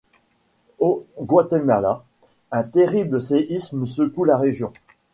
Au 0.79 1.05
Guatemala, 1.19 2.03
un 2.51 2.63
terrible 2.63 3.21
séisme 3.21 3.85
secoue 3.85 4.23
la 4.23 4.35
région. 4.35 4.73